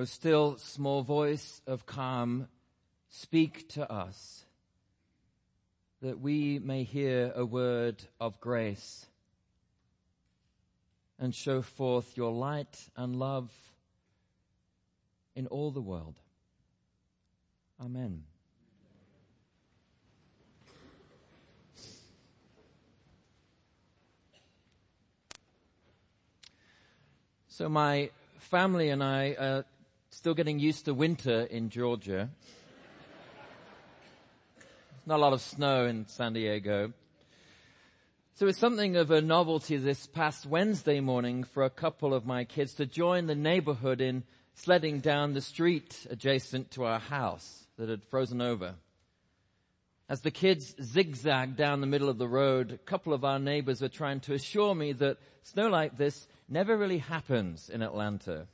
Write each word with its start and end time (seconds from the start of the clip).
O 0.00 0.04
still 0.04 0.56
small 0.56 1.02
voice 1.02 1.60
of 1.66 1.84
calm, 1.84 2.48
speak 3.10 3.68
to 3.68 3.92
us 3.92 4.46
that 6.00 6.18
we 6.18 6.58
may 6.58 6.84
hear 6.84 7.30
a 7.36 7.44
word 7.44 8.02
of 8.18 8.40
grace 8.40 9.04
and 11.18 11.34
show 11.34 11.60
forth 11.60 12.16
your 12.16 12.32
light 12.32 12.88
and 12.96 13.14
love 13.14 13.52
in 15.36 15.46
all 15.48 15.70
the 15.70 15.82
world. 15.82 16.14
Amen. 17.78 18.22
So 27.48 27.68
my 27.68 28.08
family 28.38 28.88
and 28.88 29.04
I 29.04 29.36
are 29.38 29.64
still 30.10 30.34
getting 30.34 30.58
used 30.58 30.86
to 30.86 30.94
winter 30.94 31.42
in 31.42 31.70
Georgia. 31.70 32.30
Not 35.06 35.16
a 35.16 35.22
lot 35.22 35.32
of 35.32 35.40
snow 35.40 35.86
in 35.86 36.08
San 36.08 36.32
Diego. 36.32 36.92
So 38.34 38.48
it's 38.48 38.58
something 38.58 38.96
of 38.96 39.10
a 39.10 39.20
novelty 39.20 39.76
this 39.76 40.06
past 40.06 40.46
Wednesday 40.46 41.00
morning 41.00 41.44
for 41.44 41.62
a 41.62 41.70
couple 41.70 42.12
of 42.12 42.26
my 42.26 42.44
kids 42.44 42.74
to 42.74 42.86
join 42.86 43.26
the 43.26 43.34
neighborhood 43.34 44.00
in 44.00 44.24
sledding 44.54 44.98
down 44.98 45.32
the 45.32 45.40
street 45.40 46.06
adjacent 46.10 46.72
to 46.72 46.84
our 46.84 46.98
house 46.98 47.66
that 47.78 47.88
had 47.88 48.02
frozen 48.02 48.42
over. 48.42 48.74
As 50.08 50.22
the 50.22 50.32
kids 50.32 50.74
zigzagged 50.82 51.56
down 51.56 51.80
the 51.80 51.86
middle 51.86 52.08
of 52.08 52.18
the 52.18 52.26
road, 52.26 52.72
a 52.72 52.78
couple 52.78 53.12
of 53.12 53.24
our 53.24 53.38
neighbors 53.38 53.80
were 53.80 53.88
trying 53.88 54.18
to 54.20 54.34
assure 54.34 54.74
me 54.74 54.92
that 54.94 55.18
snow 55.44 55.68
like 55.68 55.96
this 55.96 56.26
never 56.48 56.76
really 56.76 56.98
happens 56.98 57.70
in 57.70 57.80
Atlanta. 57.80 58.48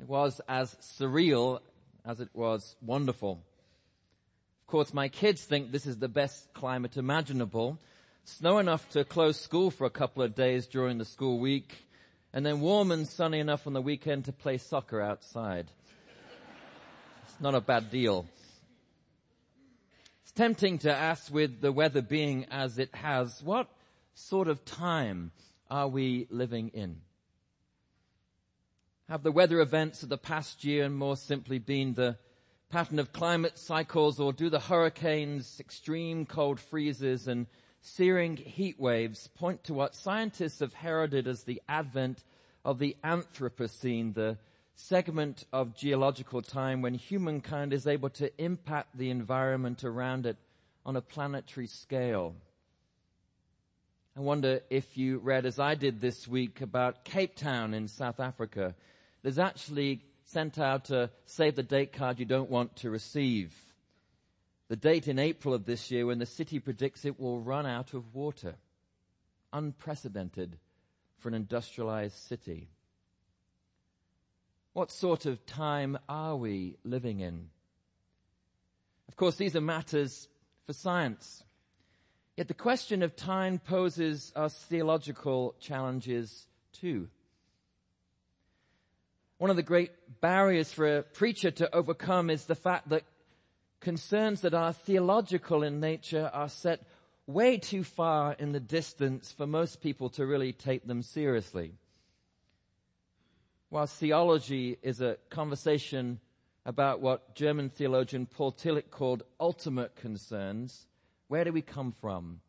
It 0.00 0.08
was 0.08 0.40
as 0.48 0.74
surreal 0.80 1.60
as 2.06 2.20
it 2.20 2.30
was 2.32 2.74
wonderful. 2.80 3.32
Of 4.62 4.66
course, 4.66 4.94
my 4.94 5.08
kids 5.08 5.42
think 5.42 5.72
this 5.72 5.84
is 5.84 5.98
the 5.98 6.08
best 6.08 6.54
climate 6.54 6.96
imaginable. 6.96 7.78
Snow 8.24 8.56
enough 8.58 8.88
to 8.90 9.04
close 9.04 9.38
school 9.38 9.70
for 9.70 9.84
a 9.84 9.90
couple 9.90 10.22
of 10.22 10.34
days 10.34 10.66
during 10.66 10.96
the 10.96 11.04
school 11.04 11.38
week, 11.38 11.86
and 12.32 12.46
then 12.46 12.60
warm 12.60 12.92
and 12.92 13.06
sunny 13.06 13.40
enough 13.40 13.66
on 13.66 13.74
the 13.74 13.82
weekend 13.82 14.24
to 14.24 14.32
play 14.32 14.56
soccer 14.56 15.02
outside. 15.02 15.70
It's 17.28 17.38
not 17.38 17.54
a 17.54 17.60
bad 17.60 17.90
deal. 17.90 18.26
It's 20.22 20.32
tempting 20.32 20.78
to 20.78 20.94
ask 20.94 21.30
with 21.30 21.60
the 21.60 21.72
weather 21.72 22.00
being 22.00 22.46
as 22.50 22.78
it 22.78 22.94
has, 22.94 23.42
what 23.42 23.68
sort 24.14 24.48
of 24.48 24.64
time 24.64 25.32
are 25.70 25.88
we 25.88 26.26
living 26.30 26.68
in? 26.68 27.02
Have 29.10 29.24
the 29.24 29.32
weather 29.32 29.58
events 29.58 30.04
of 30.04 30.08
the 30.08 30.16
past 30.16 30.62
year 30.62 30.84
and 30.84 30.94
more 30.94 31.16
simply 31.16 31.58
been 31.58 31.94
the 31.94 32.16
pattern 32.70 33.00
of 33.00 33.12
climate 33.12 33.58
cycles 33.58 34.20
or 34.20 34.32
do 34.32 34.48
the 34.48 34.60
hurricanes, 34.60 35.58
extreme 35.58 36.24
cold 36.24 36.60
freezes 36.60 37.26
and 37.26 37.48
searing 37.80 38.36
heat 38.36 38.78
waves 38.78 39.26
point 39.34 39.64
to 39.64 39.74
what 39.74 39.96
scientists 39.96 40.60
have 40.60 40.74
heralded 40.74 41.26
as 41.26 41.42
the 41.42 41.60
advent 41.68 42.22
of 42.64 42.78
the 42.78 42.96
Anthropocene, 43.02 44.14
the 44.14 44.38
segment 44.76 45.44
of 45.52 45.74
geological 45.74 46.40
time 46.40 46.80
when 46.80 46.94
humankind 46.94 47.72
is 47.72 47.88
able 47.88 48.10
to 48.10 48.30
impact 48.40 48.96
the 48.96 49.10
environment 49.10 49.82
around 49.82 50.24
it 50.24 50.36
on 50.86 50.94
a 50.94 51.02
planetary 51.02 51.66
scale. 51.66 52.36
I 54.16 54.20
wonder 54.20 54.60
if 54.70 54.96
you 54.96 55.18
read, 55.18 55.46
as 55.46 55.58
I 55.58 55.74
did 55.74 56.00
this 56.00 56.28
week, 56.28 56.60
about 56.60 57.04
Cape 57.04 57.34
Town 57.34 57.74
in 57.74 57.88
South 57.88 58.20
Africa. 58.20 58.76
There's 59.22 59.38
actually 59.38 60.02
sent 60.24 60.58
out 60.58 60.90
a 60.90 61.10
save 61.26 61.56
the 61.56 61.62
date 61.62 61.92
card 61.92 62.18
you 62.18 62.24
don't 62.24 62.50
want 62.50 62.76
to 62.76 62.90
receive. 62.90 63.54
The 64.68 64.76
date 64.76 65.08
in 65.08 65.18
April 65.18 65.52
of 65.52 65.64
this 65.64 65.90
year 65.90 66.06
when 66.06 66.20
the 66.20 66.26
city 66.26 66.60
predicts 66.60 67.04
it 67.04 67.18
will 67.18 67.40
run 67.40 67.66
out 67.66 67.92
of 67.92 68.14
water. 68.14 68.54
Unprecedented 69.52 70.58
for 71.18 71.28
an 71.28 71.34
industrialized 71.34 72.16
city. 72.16 72.68
What 74.72 74.92
sort 74.92 75.26
of 75.26 75.44
time 75.44 75.98
are 76.08 76.36
we 76.36 76.76
living 76.84 77.18
in? 77.18 77.48
Of 79.08 79.16
course, 79.16 79.36
these 79.36 79.56
are 79.56 79.60
matters 79.60 80.28
for 80.64 80.72
science. 80.72 81.42
Yet 82.36 82.46
the 82.46 82.54
question 82.54 83.02
of 83.02 83.16
time 83.16 83.58
poses 83.58 84.32
us 84.36 84.54
theological 84.54 85.56
challenges 85.58 86.46
too. 86.72 87.08
One 89.40 89.48
of 89.48 89.56
the 89.56 89.62
great 89.62 89.92
barriers 90.20 90.70
for 90.70 90.98
a 90.98 91.02
preacher 91.02 91.50
to 91.50 91.74
overcome 91.74 92.28
is 92.28 92.44
the 92.44 92.54
fact 92.54 92.90
that 92.90 93.04
concerns 93.80 94.42
that 94.42 94.52
are 94.52 94.74
theological 94.74 95.62
in 95.62 95.80
nature 95.80 96.30
are 96.34 96.50
set 96.50 96.82
way 97.26 97.56
too 97.56 97.82
far 97.82 98.34
in 98.34 98.52
the 98.52 98.60
distance 98.60 99.32
for 99.32 99.46
most 99.46 99.80
people 99.80 100.10
to 100.10 100.26
really 100.26 100.52
take 100.52 100.86
them 100.86 101.00
seriously. 101.00 101.72
While 103.70 103.86
theology 103.86 104.76
is 104.82 105.00
a 105.00 105.16
conversation 105.30 106.20
about 106.66 107.00
what 107.00 107.34
German 107.34 107.70
theologian 107.70 108.26
Paul 108.26 108.52
Tillich 108.52 108.90
called 108.90 109.22
ultimate 109.40 109.96
concerns, 109.96 110.86
where 111.28 111.44
do 111.44 111.52
we 111.54 111.62
come 111.62 111.92
from? 111.92 112.40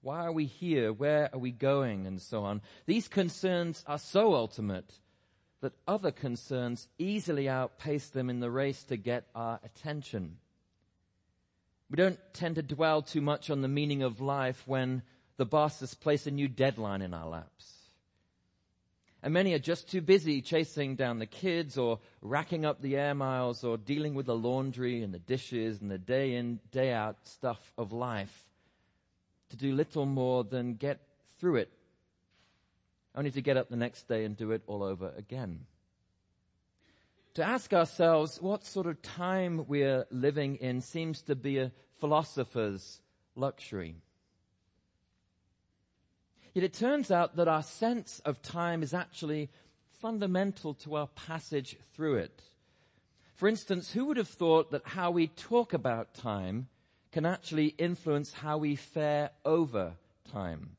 Why 0.00 0.24
are 0.24 0.32
we 0.32 0.46
here? 0.46 0.90
Where 0.90 1.28
are 1.34 1.38
we 1.38 1.52
going? 1.52 2.06
And 2.06 2.18
so 2.18 2.44
on. 2.44 2.62
These 2.86 3.08
concerns 3.08 3.84
are 3.86 3.98
so 3.98 4.32
ultimate 4.32 5.00
that 5.60 5.74
other 5.86 6.10
concerns 6.10 6.88
easily 6.98 7.48
outpace 7.48 8.08
them 8.08 8.30
in 8.30 8.40
the 8.40 8.50
race 8.50 8.82
to 8.84 8.96
get 8.96 9.26
our 9.34 9.60
attention. 9.64 10.38
We 11.90 11.96
don't 11.96 12.18
tend 12.32 12.54
to 12.54 12.62
dwell 12.62 13.02
too 13.02 13.20
much 13.20 13.50
on 13.50 13.62
the 13.62 13.68
meaning 13.68 14.02
of 14.02 14.20
life 14.20 14.62
when 14.66 15.02
the 15.36 15.44
boss 15.44 15.80
has 15.80 15.94
placed 15.94 16.26
a 16.26 16.30
new 16.30 16.48
deadline 16.48 17.02
in 17.02 17.12
our 17.12 17.28
laps. 17.28 17.74
And 19.22 19.34
many 19.34 19.52
are 19.52 19.58
just 19.58 19.90
too 19.90 20.00
busy 20.00 20.40
chasing 20.40 20.96
down 20.96 21.18
the 21.18 21.26
kids 21.26 21.76
or 21.76 21.98
racking 22.22 22.64
up 22.64 22.80
the 22.80 22.96
air 22.96 23.14
miles 23.14 23.64
or 23.64 23.76
dealing 23.76 24.14
with 24.14 24.26
the 24.26 24.36
laundry 24.36 25.02
and 25.02 25.12
the 25.12 25.18
dishes 25.18 25.82
and 25.82 25.90
the 25.90 25.98
day 25.98 26.36
in, 26.36 26.60
day 26.72 26.92
out 26.92 27.16
stuff 27.24 27.72
of 27.76 27.92
life 27.92 28.46
to 29.50 29.56
do 29.56 29.74
little 29.74 30.06
more 30.06 30.44
than 30.44 30.74
get 30.74 31.00
through 31.38 31.56
it, 31.56 31.70
only 33.14 33.30
to 33.30 33.42
get 33.42 33.56
up 33.56 33.68
the 33.68 33.76
next 33.76 34.08
day 34.08 34.24
and 34.24 34.36
do 34.36 34.52
it 34.52 34.62
all 34.66 34.82
over 34.82 35.12
again. 35.16 35.66
To 37.34 37.44
ask 37.44 37.72
ourselves 37.72 38.40
what 38.40 38.64
sort 38.64 38.86
of 38.86 39.02
time 39.02 39.64
we're 39.68 40.06
living 40.10 40.56
in 40.56 40.80
seems 40.80 41.22
to 41.22 41.36
be 41.36 41.58
a 41.58 41.72
philosopher's 41.98 43.00
luxury. 43.36 43.94
Yet 46.54 46.64
it 46.64 46.72
turns 46.72 47.10
out 47.10 47.36
that 47.36 47.46
our 47.46 47.62
sense 47.62 48.20
of 48.24 48.42
time 48.42 48.82
is 48.82 48.92
actually 48.92 49.50
fundamental 50.00 50.74
to 50.74 50.96
our 50.96 51.06
passage 51.08 51.76
through 51.94 52.16
it. 52.16 52.42
For 53.36 53.48
instance, 53.48 53.92
who 53.92 54.06
would 54.06 54.16
have 54.16 54.28
thought 54.28 54.72
that 54.72 54.86
how 54.88 55.10
we 55.10 55.28
talk 55.28 55.72
about 55.72 56.14
time 56.14 56.68
can 57.12 57.24
actually 57.24 57.68
influence 57.78 58.32
how 58.32 58.58
we 58.58 58.76
fare 58.76 59.30
over 59.44 59.94
time? 60.32 60.76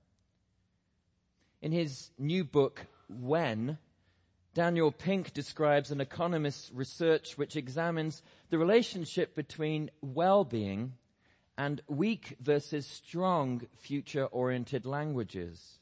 In 1.62 1.72
his 1.72 2.10
new 2.18 2.44
book, 2.44 2.88
When, 3.08 3.78
Daniel 4.56 4.92
Pink 4.92 5.32
describes 5.32 5.92
an 5.92 6.02
economist's 6.02 6.72
research 6.74 7.38
which 7.38 7.56
examines 7.56 8.24
the 8.50 8.58
relationship 8.58 9.36
between 9.36 9.92
well-being 10.02 10.94
and 11.58 11.82
weak 11.88 12.36
versus 12.42 12.88
strong 12.88 13.68
future 13.76 14.26
oriented 14.26 14.86
languages. 14.88 15.78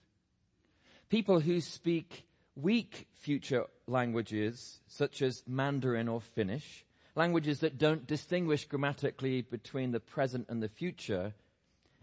People 1.08 1.40
who 1.40 1.62
speak 1.62 2.26
weak 2.56 3.08
future 3.14 3.66
languages, 3.88 4.82
such 4.88 5.22
as 5.22 5.44
Mandarin 5.48 6.10
or 6.10 6.20
Finnish, 6.20 6.86
languages 7.16 7.62
that 7.62 7.78
don't 7.78 8.06
distinguish 8.06 8.66
grammatically 8.66 9.42
between 9.42 9.92
the 9.92 10.02
present 10.02 10.48
and 10.50 10.62
the 10.62 10.68
future, 10.68 11.34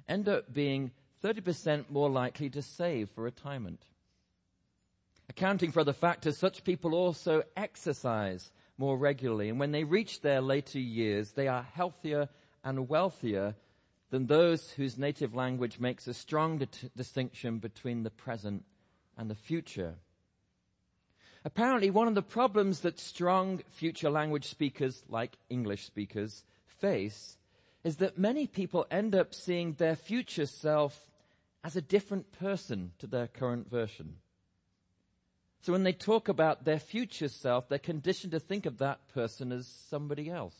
end 0.09 0.29
up 0.29 0.53
being 0.53 0.93
30% 1.23 1.91
more 1.91 2.11
likely 2.11 2.51
to 2.51 2.63
save 2.63 3.11
for 3.11 3.23
retirement. 3.23 3.85
Accounting 5.29 5.73
for 5.73 5.81
other 5.81 5.93
factors, 5.93 6.39
such 6.39 6.65
people 6.65 6.95
also 6.95 7.43
exercise 7.57 8.53
more 8.79 8.97
regularly, 8.97 9.49
and 9.49 9.59
when 9.59 9.73
they 9.73 9.85
reach 9.85 10.21
their 10.21 10.41
later 10.41 10.79
years, 10.79 11.33
they 11.33 11.49
are 11.49 11.63
healthier 11.63 12.29
and 12.63 12.89
wealthier 12.89 13.55
than 14.11 14.27
those 14.27 14.71
whose 14.71 14.99
native 14.99 15.35
language 15.35 15.81
makes 15.81 16.07
a 16.07 16.15
strong 16.15 16.59
di- 16.59 16.67
distinction 16.97 17.59
between 17.59 18.03
the 18.03 18.11
present 18.11 18.65
and 19.17 19.31
the 19.31 19.35
future. 19.35 19.95
Apparently, 21.45 21.91
one 21.91 22.09
of 22.09 22.15
the 22.15 22.23
problems 22.23 22.81
that 22.81 22.99
strong 22.99 23.63
future 23.71 24.11
language 24.11 24.47
speakers, 24.47 25.05
like 25.09 25.39
English 25.49 25.87
speakers, 25.87 26.45
face 26.67 27.37
is 27.87 27.99
that 27.99 28.19
many 28.19 28.49
people 28.49 28.85
end 28.91 29.15
up 29.15 29.33
seeing 29.33 29.75
their 29.75 29.95
future 29.95 30.45
self 30.45 31.09
as 31.63 31.77
a 31.77 31.81
different 31.81 32.33
person 32.33 32.91
to 32.99 33.07
their 33.07 33.29
current 33.29 33.71
version. 33.71 34.17
So 35.61 35.71
when 35.73 35.85
they 35.85 35.93
talk 35.93 36.29
about 36.29 36.65
their 36.65 36.81
future 36.81 37.29
self, 37.29 37.69
they're 37.69 37.79
conditioned 37.79 38.33
to 38.33 38.41
think 38.41 38.67
of 38.67 38.79
that 38.79 39.07
person 39.15 39.53
as 39.53 39.69
somebody 39.89 40.29
else. 40.29 40.57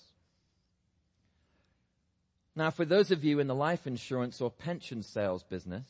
Now, 2.55 2.71
for 2.71 2.85
those 2.85 3.11
of 3.11 3.25
you 3.25 3.41
in 3.41 3.49
the 3.49 3.57
life 3.57 3.89
insurance 3.89 4.41
or 4.41 4.49
pension 4.49 5.03
sales 5.03 5.43
business, 5.43 5.89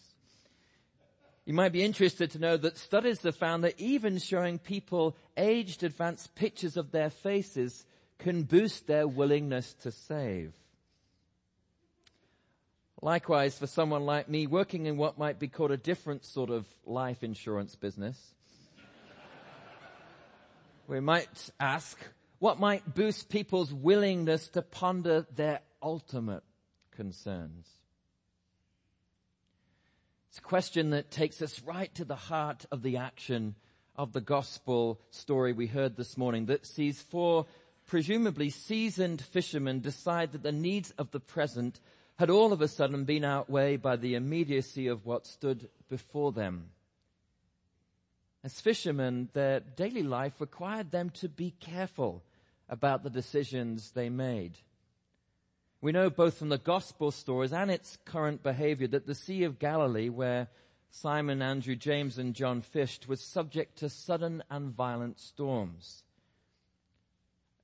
you 1.44 1.52
might 1.52 1.72
be 1.72 1.84
interested 1.84 2.30
to 2.30 2.38
know 2.38 2.56
that 2.56 2.78
studies 2.78 3.22
have 3.24 3.36
found 3.36 3.62
that 3.62 3.78
even 3.78 4.16
showing 4.16 4.58
people 4.58 5.14
aged 5.36 5.82
advanced 5.82 6.34
pictures 6.34 6.78
of 6.78 6.92
their 6.92 7.10
faces 7.10 7.84
can 8.18 8.44
boost 8.44 8.86
their 8.86 9.06
willingness 9.06 9.74
to 9.82 9.92
save. 9.92 10.54
Likewise, 13.02 13.58
for 13.58 13.66
someone 13.66 14.06
like 14.06 14.28
me 14.28 14.46
working 14.46 14.86
in 14.86 14.96
what 14.96 15.18
might 15.18 15.38
be 15.38 15.48
called 15.48 15.70
a 15.70 15.76
different 15.76 16.24
sort 16.24 16.48
of 16.48 16.66
life 16.86 17.22
insurance 17.22 17.76
business, 17.76 18.34
we 20.88 21.00
might 21.00 21.50
ask, 21.60 21.98
what 22.38 22.58
might 22.58 22.94
boost 22.94 23.28
people's 23.28 23.72
willingness 23.72 24.48
to 24.48 24.62
ponder 24.62 25.26
their 25.34 25.60
ultimate 25.82 26.42
concerns? 26.90 27.68
It's 30.30 30.38
a 30.38 30.42
question 30.42 30.90
that 30.90 31.10
takes 31.10 31.42
us 31.42 31.62
right 31.62 31.94
to 31.94 32.04
the 32.04 32.16
heart 32.16 32.64
of 32.70 32.82
the 32.82 32.96
action 32.96 33.56
of 33.94 34.12
the 34.12 34.20
gospel 34.20 35.00
story 35.10 35.52
we 35.52 35.66
heard 35.66 35.96
this 35.96 36.16
morning 36.16 36.46
that 36.46 36.66
sees 36.66 37.00
four 37.00 37.46
presumably 37.86 38.50
seasoned 38.50 39.22
fishermen 39.22 39.80
decide 39.80 40.32
that 40.32 40.42
the 40.42 40.52
needs 40.52 40.90
of 40.92 41.10
the 41.10 41.20
present 41.20 41.80
had 42.18 42.30
all 42.30 42.52
of 42.52 42.60
a 42.60 42.68
sudden 42.68 43.04
been 43.04 43.24
outweighed 43.24 43.82
by 43.82 43.96
the 43.96 44.14
immediacy 44.14 44.86
of 44.86 45.04
what 45.04 45.26
stood 45.26 45.68
before 45.88 46.32
them. 46.32 46.70
As 48.42 48.60
fishermen, 48.60 49.28
their 49.32 49.60
daily 49.60 50.02
life 50.02 50.40
required 50.40 50.90
them 50.90 51.10
to 51.10 51.28
be 51.28 51.50
careful 51.60 52.22
about 52.68 53.02
the 53.02 53.10
decisions 53.10 53.90
they 53.90 54.08
made. 54.08 54.58
We 55.80 55.92
know 55.92 56.10
both 56.10 56.38
from 56.38 56.48
the 56.48 56.58
gospel 56.58 57.10
stories 57.10 57.52
and 57.52 57.70
its 57.70 57.98
current 58.04 58.42
behavior 58.42 58.88
that 58.88 59.06
the 59.06 59.14
Sea 59.14 59.44
of 59.44 59.58
Galilee, 59.58 60.08
where 60.08 60.48
Simon, 60.90 61.42
Andrew, 61.42 61.76
James, 61.76 62.18
and 62.18 62.34
John 62.34 62.62
fished, 62.62 63.08
was 63.08 63.20
subject 63.20 63.78
to 63.78 63.90
sudden 63.90 64.42
and 64.48 64.70
violent 64.70 65.20
storms. 65.20 66.04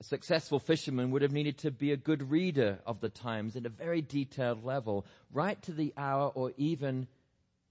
A 0.02 0.04
successful 0.04 0.58
fisherman 0.58 1.12
would 1.12 1.22
have 1.22 1.30
needed 1.30 1.58
to 1.58 1.70
be 1.70 1.92
a 1.92 1.96
good 1.96 2.28
reader 2.28 2.80
of 2.84 2.98
the 2.98 3.08
times 3.08 3.54
at 3.54 3.66
a 3.66 3.68
very 3.68 4.02
detailed 4.02 4.64
level, 4.64 5.06
right 5.32 5.62
to 5.62 5.72
the 5.72 5.94
hour 5.96 6.32
or 6.34 6.50
even 6.56 7.06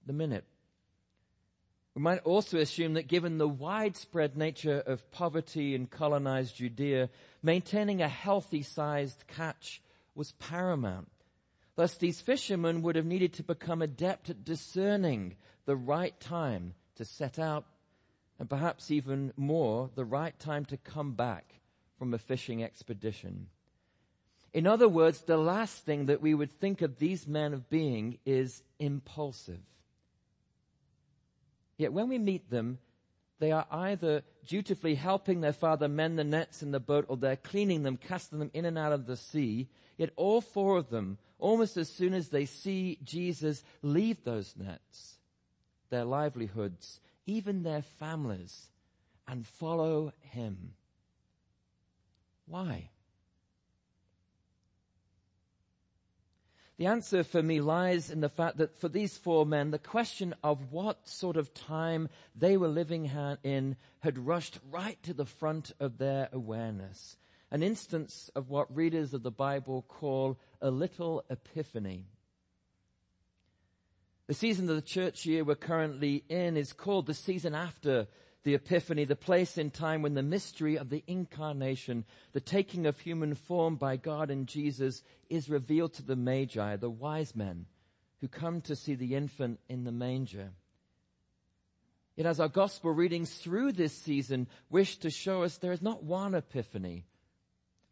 the 0.06 0.14
minute. 0.14 0.46
We 1.94 2.00
might 2.00 2.20
also 2.20 2.56
assume 2.56 2.94
that 2.94 3.06
given 3.06 3.36
the 3.36 3.46
widespread 3.46 4.34
nature 4.34 4.78
of 4.78 5.10
poverty 5.10 5.74
in 5.74 5.88
colonized 5.88 6.56
Judea, 6.56 7.10
maintaining 7.42 8.00
a 8.00 8.08
healthy 8.08 8.62
sized 8.62 9.24
catch 9.26 9.82
was 10.14 10.32
paramount. 10.32 11.10
Thus, 11.76 11.98
these 11.98 12.22
fishermen 12.22 12.80
would 12.80 12.96
have 12.96 13.04
needed 13.04 13.34
to 13.34 13.42
become 13.42 13.82
adept 13.82 14.30
at 14.30 14.42
discerning 14.42 15.36
the 15.66 15.76
right 15.76 16.18
time 16.18 16.72
to 16.94 17.04
set 17.04 17.38
out, 17.38 17.66
and 18.38 18.48
perhaps 18.48 18.90
even 18.90 19.34
more, 19.36 19.90
the 19.94 20.06
right 20.06 20.38
time 20.38 20.64
to 20.64 20.78
come 20.78 21.12
back 21.12 21.51
from 22.02 22.14
a 22.14 22.18
fishing 22.18 22.64
expedition. 22.64 23.46
In 24.52 24.66
other 24.66 24.88
words, 24.88 25.20
the 25.20 25.36
last 25.36 25.84
thing 25.84 26.06
that 26.06 26.20
we 26.20 26.34
would 26.34 26.50
think 26.50 26.82
of 26.82 26.98
these 26.98 27.28
men 27.28 27.54
of 27.54 27.70
being 27.70 28.18
is 28.26 28.60
impulsive. 28.80 29.60
Yet 31.78 31.92
when 31.92 32.08
we 32.08 32.18
meet 32.18 32.50
them, 32.50 32.78
they 33.38 33.52
are 33.52 33.66
either 33.70 34.24
dutifully 34.48 34.96
helping 34.96 35.42
their 35.42 35.52
father 35.52 35.86
mend 35.86 36.18
the 36.18 36.24
nets 36.24 36.60
in 36.60 36.72
the 36.72 36.80
boat 36.80 37.04
or 37.06 37.16
they're 37.16 37.36
cleaning 37.36 37.84
them, 37.84 37.96
casting 37.96 38.40
them 38.40 38.50
in 38.52 38.64
and 38.64 38.76
out 38.76 38.90
of 38.90 39.06
the 39.06 39.16
sea. 39.16 39.68
Yet 39.96 40.10
all 40.16 40.40
four 40.40 40.78
of 40.78 40.90
them, 40.90 41.18
almost 41.38 41.76
as 41.76 41.88
soon 41.88 42.14
as 42.14 42.30
they 42.30 42.46
see 42.46 42.98
Jesus 43.04 43.62
leave 43.80 44.24
those 44.24 44.54
nets, 44.58 45.18
their 45.90 46.04
livelihoods, 46.04 46.98
even 47.26 47.62
their 47.62 47.82
families, 47.82 48.70
and 49.28 49.46
follow 49.46 50.12
him. 50.18 50.72
Why? 52.52 52.90
The 56.76 56.84
answer 56.84 57.24
for 57.24 57.42
me 57.42 57.62
lies 57.62 58.10
in 58.10 58.20
the 58.20 58.28
fact 58.28 58.58
that 58.58 58.78
for 58.78 58.90
these 58.90 59.16
four 59.16 59.46
men, 59.46 59.70
the 59.70 59.78
question 59.78 60.34
of 60.44 60.70
what 60.70 61.08
sort 61.08 61.38
of 61.38 61.54
time 61.54 62.10
they 62.36 62.58
were 62.58 62.68
living 62.68 63.10
in 63.42 63.76
had 64.00 64.26
rushed 64.26 64.58
right 64.70 65.02
to 65.04 65.14
the 65.14 65.24
front 65.24 65.72
of 65.80 65.96
their 65.96 66.28
awareness. 66.30 67.16
An 67.50 67.62
instance 67.62 68.30
of 68.34 68.50
what 68.50 68.76
readers 68.76 69.14
of 69.14 69.22
the 69.22 69.30
Bible 69.30 69.86
call 69.88 70.38
a 70.60 70.70
little 70.70 71.24
epiphany. 71.30 72.04
The 74.26 74.34
season 74.34 74.68
of 74.68 74.76
the 74.76 74.82
church 74.82 75.24
year 75.24 75.42
we're 75.42 75.54
currently 75.54 76.22
in 76.28 76.58
is 76.58 76.74
called 76.74 77.06
the 77.06 77.14
season 77.14 77.54
after 77.54 78.08
the 78.44 78.54
Epiphany, 78.54 79.04
the 79.04 79.16
place 79.16 79.56
in 79.56 79.70
time 79.70 80.02
when 80.02 80.14
the 80.14 80.22
mystery 80.22 80.76
of 80.76 80.90
the 80.90 81.04
incarnation, 81.06 82.04
the 82.32 82.40
taking 82.40 82.86
of 82.86 82.98
human 82.98 83.34
form 83.34 83.76
by 83.76 83.96
God 83.96 84.30
and 84.30 84.46
Jesus, 84.46 85.02
is 85.30 85.48
revealed 85.48 85.94
to 85.94 86.02
the 86.02 86.16
Magi, 86.16 86.76
the 86.76 86.90
wise 86.90 87.36
men 87.36 87.66
who 88.20 88.28
come 88.28 88.60
to 88.62 88.76
see 88.76 88.94
the 88.94 89.14
infant 89.14 89.60
in 89.68 89.84
the 89.84 89.92
manger. 89.92 90.50
Yet 92.16 92.26
as 92.26 92.40
our 92.40 92.48
gospel 92.48 92.90
readings 92.90 93.32
through 93.34 93.72
this 93.72 93.92
season 93.92 94.46
wish 94.70 94.98
to 94.98 95.10
show 95.10 95.42
us 95.42 95.56
there 95.56 95.72
is 95.72 95.82
not 95.82 96.02
one 96.02 96.34
epiphany, 96.34 97.06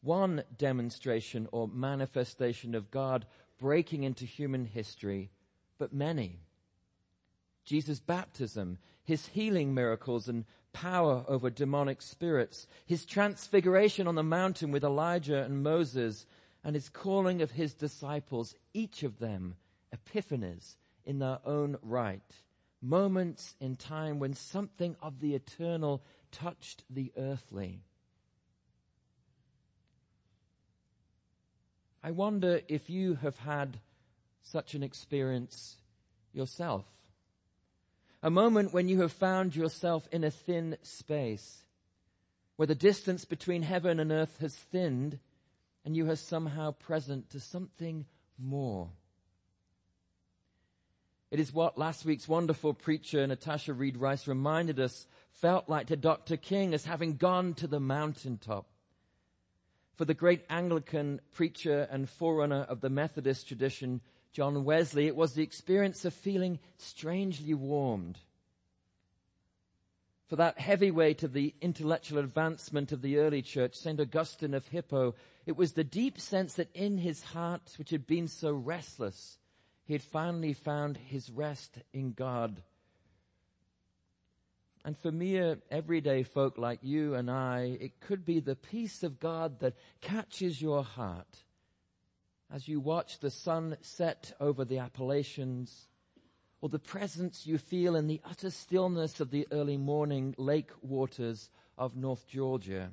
one 0.02 0.42
demonstration 0.56 1.48
or 1.52 1.68
manifestation 1.68 2.74
of 2.74 2.90
God 2.90 3.26
breaking 3.58 4.04
into 4.04 4.24
human 4.24 4.64
history, 4.64 5.30
but 5.78 5.92
many. 5.92 6.40
Jesus' 7.64 8.00
baptism, 8.00 8.78
his 9.04 9.26
healing 9.28 9.74
miracles 9.74 10.28
and 10.28 10.44
power 10.72 11.24
over 11.28 11.50
demonic 11.50 12.00
spirits, 12.02 12.66
his 12.86 13.04
transfiguration 13.04 14.06
on 14.06 14.14
the 14.14 14.22
mountain 14.22 14.70
with 14.70 14.84
Elijah 14.84 15.42
and 15.42 15.62
Moses, 15.62 16.26
and 16.62 16.74
his 16.74 16.88
calling 16.88 17.42
of 17.42 17.52
his 17.52 17.74
disciples, 17.74 18.54
each 18.74 19.02
of 19.02 19.18
them 19.18 19.56
epiphanies 19.94 20.76
in 21.04 21.18
their 21.18 21.38
own 21.44 21.76
right, 21.82 22.22
moments 22.80 23.54
in 23.60 23.76
time 23.76 24.18
when 24.18 24.34
something 24.34 24.96
of 25.02 25.20
the 25.20 25.34
eternal 25.34 26.02
touched 26.30 26.84
the 26.90 27.12
earthly. 27.16 27.80
I 32.02 32.12
wonder 32.12 32.60
if 32.68 32.88
you 32.88 33.16
have 33.16 33.38
had 33.38 33.80
such 34.42 34.74
an 34.74 34.82
experience 34.82 35.76
yourself. 36.32 36.84
A 38.22 38.30
moment 38.30 38.74
when 38.74 38.88
you 38.88 39.00
have 39.00 39.12
found 39.12 39.56
yourself 39.56 40.06
in 40.12 40.24
a 40.24 40.30
thin 40.30 40.76
space, 40.82 41.64
where 42.56 42.66
the 42.66 42.74
distance 42.74 43.24
between 43.24 43.62
heaven 43.62 43.98
and 43.98 44.12
earth 44.12 44.36
has 44.40 44.54
thinned, 44.54 45.18
and 45.84 45.96
you 45.96 46.10
are 46.10 46.16
somehow 46.16 46.72
present 46.72 47.30
to 47.30 47.40
something 47.40 48.04
more. 48.38 48.90
It 51.30 51.40
is 51.40 51.52
what 51.52 51.78
last 51.78 52.04
week's 52.04 52.28
wonderful 52.28 52.74
preacher, 52.74 53.26
Natasha 53.26 53.72
Reed 53.72 53.96
Rice, 53.96 54.26
reminded 54.26 54.80
us 54.80 55.06
felt 55.30 55.68
like 55.68 55.86
to 55.86 55.96
Dr. 55.96 56.36
King 56.36 56.74
as 56.74 56.84
having 56.84 57.16
gone 57.16 57.54
to 57.54 57.66
the 57.66 57.80
mountaintop. 57.80 58.66
For 59.94 60.04
the 60.04 60.14
great 60.14 60.44
Anglican 60.50 61.20
preacher 61.32 61.86
and 61.90 62.08
forerunner 62.08 62.62
of 62.62 62.80
the 62.80 62.90
Methodist 62.90 63.46
tradition, 63.46 64.00
John 64.32 64.64
Wesley, 64.64 65.06
it 65.06 65.16
was 65.16 65.34
the 65.34 65.42
experience 65.42 66.04
of 66.04 66.14
feeling 66.14 66.58
strangely 66.76 67.54
warmed. 67.54 68.18
For 70.28 70.36
that 70.36 70.60
heavy 70.60 70.92
weight 70.92 71.24
of 71.24 71.32
the 71.32 71.54
intellectual 71.60 72.20
advancement 72.20 72.92
of 72.92 73.02
the 73.02 73.18
early 73.18 73.42
church, 73.42 73.74
St. 73.74 73.98
Augustine 73.98 74.54
of 74.54 74.68
Hippo, 74.68 75.16
it 75.44 75.56
was 75.56 75.72
the 75.72 75.82
deep 75.82 76.20
sense 76.20 76.54
that 76.54 76.70
in 76.72 76.98
his 76.98 77.22
heart, 77.22 77.74
which 77.76 77.90
had 77.90 78.06
been 78.06 78.28
so 78.28 78.52
restless, 78.52 79.38
he 79.84 79.94
had 79.94 80.02
finally 80.02 80.52
found 80.52 80.96
his 80.96 81.30
rest 81.30 81.78
in 81.92 82.12
God. 82.12 82.62
And 84.84 84.96
for 84.96 85.10
mere 85.10 85.52
uh, 85.52 85.56
everyday 85.70 86.22
folk 86.22 86.56
like 86.56 86.78
you 86.82 87.14
and 87.14 87.28
I, 87.28 87.76
it 87.80 87.98
could 87.98 88.24
be 88.24 88.38
the 88.38 88.54
peace 88.54 89.02
of 89.02 89.18
God 89.18 89.58
that 89.58 89.74
catches 90.00 90.62
your 90.62 90.84
heart 90.84 91.42
as 92.52 92.68
you 92.68 92.80
watch 92.80 93.18
the 93.18 93.30
sun 93.30 93.76
set 93.80 94.32
over 94.40 94.64
the 94.64 94.78
Appalachians, 94.78 95.88
or 96.60 96.68
the 96.68 96.78
presence 96.78 97.46
you 97.46 97.58
feel 97.58 97.96
in 97.96 98.06
the 98.06 98.20
utter 98.28 98.50
stillness 98.50 99.20
of 99.20 99.30
the 99.30 99.46
early 99.50 99.76
morning 99.76 100.34
lake 100.36 100.70
waters 100.82 101.50
of 101.78 101.96
North 101.96 102.26
Georgia, 102.28 102.90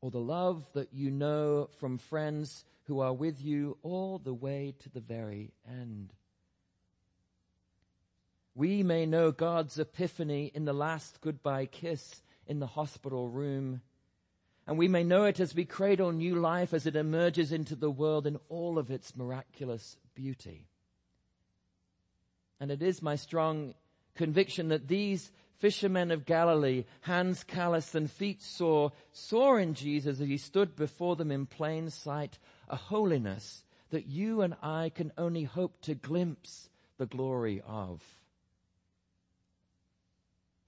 or 0.00 0.10
the 0.10 0.18
love 0.18 0.64
that 0.74 0.92
you 0.92 1.10
know 1.10 1.68
from 1.78 1.98
friends 1.98 2.64
who 2.84 3.00
are 3.00 3.12
with 3.12 3.42
you 3.42 3.76
all 3.82 4.18
the 4.18 4.34
way 4.34 4.74
to 4.78 4.88
the 4.88 5.00
very 5.00 5.52
end. 5.66 6.12
we 8.58 8.82
may 8.82 9.06
know 9.06 9.30
God's 9.30 9.78
epiphany 9.78 10.50
in 10.52 10.64
the 10.64 10.72
last 10.72 11.20
goodbye 11.20 11.66
kiss 11.66 12.22
in 12.44 12.58
the 12.58 12.66
hospital 12.66 13.28
room. 13.28 13.82
And 14.68 14.76
we 14.76 14.86
may 14.86 15.02
know 15.02 15.24
it 15.24 15.40
as 15.40 15.54
we 15.54 15.64
cradle 15.64 16.12
new 16.12 16.34
life 16.34 16.74
as 16.74 16.84
it 16.84 16.94
emerges 16.94 17.52
into 17.52 17.74
the 17.74 17.90
world 17.90 18.26
in 18.26 18.38
all 18.50 18.78
of 18.78 18.90
its 18.90 19.16
miraculous 19.16 19.96
beauty. 20.14 20.66
And 22.60 22.70
it 22.70 22.82
is 22.82 23.00
my 23.00 23.16
strong 23.16 23.72
conviction 24.14 24.68
that 24.68 24.86
these 24.86 25.32
fishermen 25.56 26.10
of 26.10 26.26
Galilee, 26.26 26.84
hands 27.00 27.44
calloused 27.44 27.94
and 27.94 28.10
feet 28.10 28.42
sore, 28.42 28.92
saw 29.10 29.56
in 29.56 29.72
Jesus 29.72 30.20
as 30.20 30.28
he 30.28 30.36
stood 30.36 30.76
before 30.76 31.16
them 31.16 31.30
in 31.30 31.46
plain 31.46 31.88
sight 31.88 32.38
a 32.68 32.76
holiness 32.76 33.64
that 33.88 34.06
you 34.06 34.42
and 34.42 34.54
I 34.62 34.90
can 34.94 35.12
only 35.16 35.44
hope 35.44 35.80
to 35.82 35.94
glimpse 35.94 36.68
the 36.98 37.06
glory 37.06 37.62
of. 37.66 38.02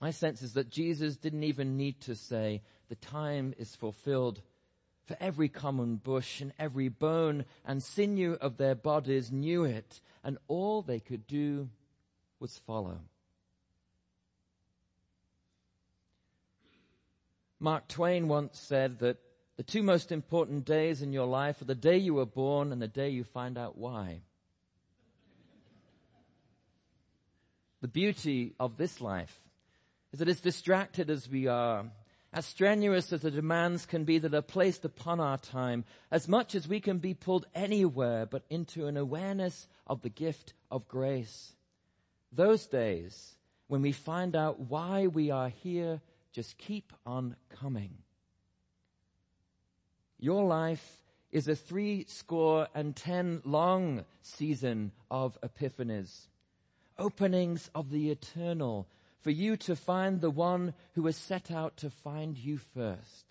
My 0.00 0.10
sense 0.10 0.42
is 0.42 0.54
that 0.54 0.70
Jesus 0.70 1.16
didn't 1.16 1.44
even 1.44 1.76
need 1.76 2.00
to 2.02 2.14
say, 2.14 2.62
the 2.88 2.94
time 2.94 3.54
is 3.58 3.76
fulfilled. 3.76 4.40
For 5.04 5.16
every 5.20 5.48
common 5.48 5.96
bush 5.96 6.40
and 6.40 6.52
every 6.58 6.88
bone 6.88 7.44
and 7.66 7.82
sinew 7.82 8.38
of 8.40 8.56
their 8.56 8.74
bodies 8.74 9.32
knew 9.32 9.64
it, 9.64 10.00
and 10.22 10.38
all 10.48 10.82
they 10.82 11.00
could 11.00 11.26
do 11.26 11.68
was 12.38 12.58
follow. 12.66 13.00
Mark 17.58 17.88
Twain 17.88 18.28
once 18.28 18.58
said 18.58 19.00
that 19.00 19.18
the 19.56 19.62
two 19.62 19.82
most 19.82 20.12
important 20.12 20.64
days 20.64 21.02
in 21.02 21.12
your 21.12 21.26
life 21.26 21.60
are 21.60 21.66
the 21.66 21.74
day 21.74 21.98
you 21.98 22.14
were 22.14 22.24
born 22.24 22.72
and 22.72 22.80
the 22.80 22.88
day 22.88 23.10
you 23.10 23.24
find 23.24 23.58
out 23.58 23.76
why. 23.76 24.22
the 27.80 27.88
beauty 27.88 28.54
of 28.60 28.76
this 28.76 29.00
life 29.00 29.40
is 30.12 30.18
that 30.18 30.28
as 30.28 30.40
distracted 30.40 31.10
as 31.10 31.28
we 31.28 31.46
are, 31.46 31.86
as 32.32 32.46
strenuous 32.46 33.12
as 33.12 33.22
the 33.22 33.30
demands 33.30 33.86
can 33.86 34.04
be 34.04 34.18
that 34.18 34.34
are 34.34 34.42
placed 34.42 34.84
upon 34.84 35.20
our 35.20 35.38
time, 35.38 35.84
as 36.10 36.28
much 36.28 36.54
as 36.54 36.68
we 36.68 36.80
can 36.80 36.98
be 36.98 37.14
pulled 37.14 37.46
anywhere 37.54 38.26
but 38.26 38.44
into 38.50 38.86
an 38.86 38.96
awareness 38.96 39.68
of 39.86 40.02
the 40.02 40.08
gift 40.08 40.52
of 40.70 40.88
grace. 40.88 41.54
Those 42.32 42.66
days 42.66 43.36
when 43.66 43.82
we 43.82 43.92
find 43.92 44.34
out 44.34 44.60
why 44.60 45.06
we 45.06 45.30
are 45.30 45.48
here 45.48 46.00
just 46.32 46.58
keep 46.58 46.92
on 47.04 47.36
coming. 47.48 47.90
Your 50.18 50.44
life 50.44 51.02
is 51.32 51.48
a 51.48 51.56
three 51.56 52.04
score 52.08 52.68
and 52.74 52.94
ten 52.94 53.40
long 53.44 54.04
season 54.22 54.92
of 55.10 55.38
epiphanies, 55.40 56.26
openings 56.98 57.70
of 57.74 57.90
the 57.90 58.10
eternal 58.10 58.86
for 59.20 59.30
you 59.30 59.56
to 59.56 59.76
find 59.76 60.20
the 60.20 60.30
one 60.30 60.74
who 60.94 61.06
has 61.06 61.16
set 61.16 61.50
out 61.50 61.76
to 61.78 61.90
find 61.90 62.36
you 62.36 62.58
first. 62.58 63.26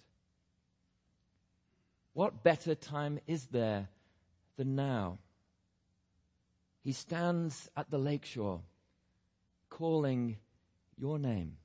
What 2.14 2.44
better 2.44 2.76
time 2.76 3.20
is 3.28 3.46
there 3.48 3.88
than 4.58 4.76
now? 4.76 5.20
He 6.84 6.92
stands 6.92 7.70
at 7.76 7.90
the 7.90 7.98
lakeshore 7.98 8.62
calling 9.70 10.38
your 10.98 11.20
name. 11.20 11.58